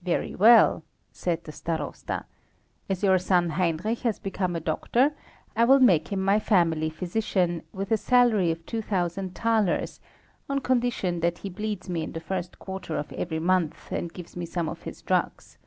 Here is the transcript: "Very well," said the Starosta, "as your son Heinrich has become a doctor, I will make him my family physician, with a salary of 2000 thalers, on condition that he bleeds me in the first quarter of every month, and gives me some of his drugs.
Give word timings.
"Very 0.00 0.34
well," 0.34 0.82
said 1.12 1.44
the 1.44 1.52
Starosta, 1.52 2.24
"as 2.88 3.02
your 3.02 3.18
son 3.18 3.50
Heinrich 3.50 3.98
has 3.98 4.18
become 4.18 4.56
a 4.56 4.60
doctor, 4.60 5.12
I 5.54 5.64
will 5.66 5.78
make 5.78 6.08
him 6.08 6.22
my 6.22 6.38
family 6.40 6.88
physician, 6.88 7.60
with 7.70 7.92
a 7.92 7.98
salary 7.98 8.50
of 8.50 8.64
2000 8.64 9.34
thalers, 9.34 10.00
on 10.48 10.60
condition 10.60 11.20
that 11.20 11.36
he 11.40 11.50
bleeds 11.50 11.86
me 11.86 12.02
in 12.02 12.12
the 12.12 12.18
first 12.20 12.58
quarter 12.58 12.96
of 12.96 13.12
every 13.12 13.40
month, 13.40 13.92
and 13.92 14.10
gives 14.10 14.38
me 14.38 14.46
some 14.46 14.70
of 14.70 14.84
his 14.84 15.02
drugs. 15.02 15.58